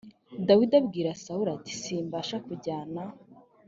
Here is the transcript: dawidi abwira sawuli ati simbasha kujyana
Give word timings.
dawidi 0.47 0.75
abwira 0.81 1.17
sawuli 1.23 1.51
ati 1.57 1.73
simbasha 1.81 2.35
kujyana 2.45 3.01